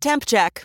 [0.00, 0.64] Temp check.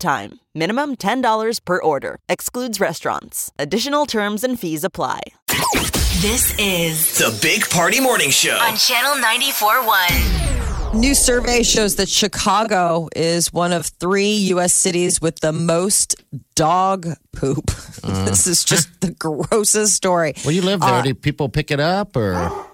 [0.01, 0.39] time.
[0.53, 2.17] Minimum $10 per order.
[2.27, 3.51] Excludes restaurants.
[3.57, 5.21] Additional terms and fees apply.
[6.19, 8.57] This is The Big Party Morning Show.
[8.57, 10.93] on Channel 94.1.
[10.99, 14.73] New survey shows that Chicago is one of three U.S.
[14.73, 16.15] cities with the most
[16.55, 17.67] dog poop.
[18.03, 20.33] this is just the grossest story.
[20.43, 21.01] Well, you live there.
[21.01, 22.33] Do people pick it up, or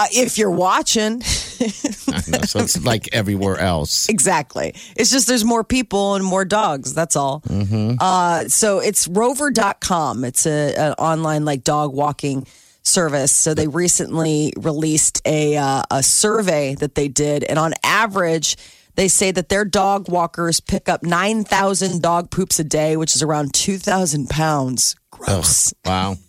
[0.00, 1.20] Uh, if you're watching,
[2.46, 4.08] so it's like everywhere else?
[4.08, 4.74] exactly.
[4.96, 6.94] It's just there's more people and more dogs.
[6.94, 7.42] That's all.
[8.00, 10.24] Uh, so it's rover.com.
[10.24, 12.46] It's a, an online like dog walking
[12.82, 13.32] service.
[13.32, 17.44] So they recently released a, uh, a survey that they did.
[17.44, 18.56] And on average,
[18.94, 23.22] they say that their dog walkers pick up 9,000 dog poops a day, which is
[23.22, 24.96] around 2,000 pounds.
[25.10, 25.72] Gross.
[25.84, 26.16] Wow.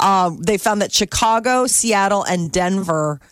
[0.00, 3.22] Um, they found that Chicago, Seattle, and Denver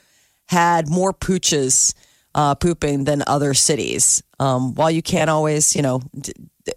[0.47, 1.95] had more pooches
[2.35, 4.23] uh, pooping than other cities.
[4.41, 6.03] Um, while you can't always, you know,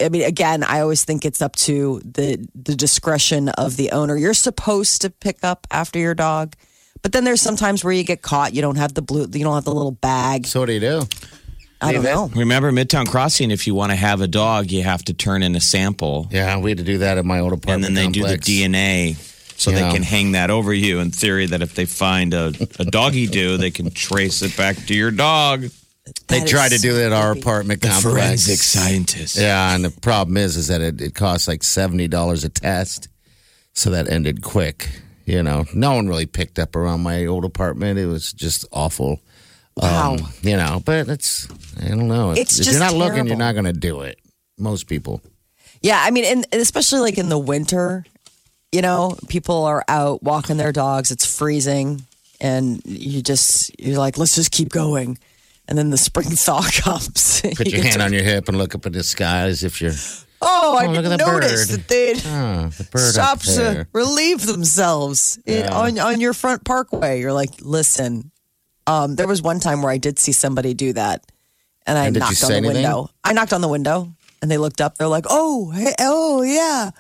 [0.02, 4.18] I mean, again, I always think it's up to the the discretion of the owner.
[4.18, 6.56] You're supposed to pick up after your dog,
[7.02, 8.54] but then there's sometimes where you get caught.
[8.54, 10.46] You don't have the blue, you don't have the little bag.
[10.46, 11.02] So what do you do?
[11.80, 12.28] I don't know.
[12.36, 15.56] Remember Midtown Crossing, if you want to have a dog, you have to turn in
[15.56, 16.28] a sample.
[16.32, 17.86] Yeah, we had to do that at my old apartment.
[17.86, 18.46] And then they complex.
[18.46, 19.88] do the DNA so Yeah.
[19.90, 23.28] they can hang that over you in theory that if they find a, a doggy
[23.28, 25.66] do, they can trace it back to your dog.
[26.28, 28.14] They That tried to do it at our apartment The complex.
[28.46, 29.36] forensic scientist.
[29.36, 33.10] Yeah, and the problem is, is that it, it costs like seventy dollars a test,
[33.74, 34.90] so that ended quick.
[35.26, 38.00] You know, no one really picked up around my old apartment.
[38.00, 39.20] It was just awful.
[39.76, 40.14] Wow.
[40.14, 41.48] Um, you know, but it's
[41.84, 42.32] I don't know.
[42.32, 44.18] If- It's if just you're not looking, you're not going to do it.
[44.58, 45.22] Most people.
[45.82, 48.06] Yeah, I mean, and especially like in the winter,
[48.72, 51.12] you know, people are out walking their dogs.
[51.12, 52.04] It's freezing,
[52.42, 55.18] and you just you're like, let's just keep going.
[55.68, 57.42] And then the spring thaw comes.
[57.56, 59.94] Put your hand on your hip and look up at the sky as if you're
[60.40, 61.80] Oh, I Oh, look didn't at the notice bird.
[61.80, 67.20] that they'd oh, the bird stop to relieve themselves in, on on your front parkway.
[67.20, 68.32] You're like, listen.
[68.86, 71.26] Um, there was one time where I did see somebody do that,
[71.86, 72.76] and I And knocked on the anything?
[72.76, 73.10] window.
[73.24, 74.98] I knocked on the window, and they looked up.
[74.98, 76.92] They're like, "Oh, hey, oh yeah."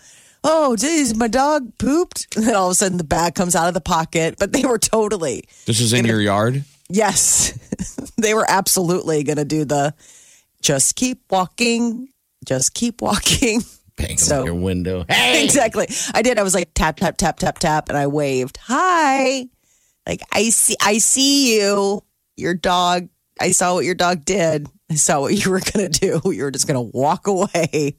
[0.43, 2.35] Oh, geez, my dog pooped.
[2.37, 4.35] And then all of a sudden, the bag comes out of the pocket.
[4.39, 6.63] But they were totally, This is in your yard?
[6.89, 7.51] yes,
[8.17, 9.93] they were absolutely going to do the
[10.61, 12.07] just keep walking,
[12.45, 13.61] just keep walking.
[13.97, 15.05] Bang So- your window.
[15.09, 15.87] Hey, Exactly.
[16.13, 16.37] I did.
[16.39, 19.47] I was like tap tap tap tap tap, and I waved hi.
[20.07, 22.03] Like I see, I see you.
[22.37, 23.09] Your dog.
[23.41, 24.67] I saw what your dog did.
[24.89, 26.21] I saw what you were gonna do.
[26.31, 27.95] You were just gonna walk away.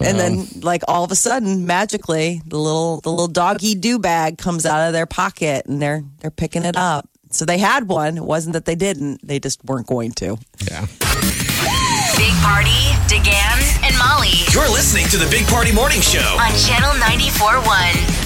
[0.00, 3.98] And then, um, like all of a sudden, magically, the little the little doggy do
[3.98, 7.08] bag comes out of their pocket, and they're they're picking it up.
[7.30, 8.16] So they had one.
[8.16, 10.38] It wasn't that they didn't; they just weren't going to.
[10.70, 10.86] Yeah.
[12.16, 12.70] Big Party,
[13.08, 16.36] DeGan, and Molly You're listening to the Big Party Morning Show.
[16.38, 18.21] on Channel 94.1.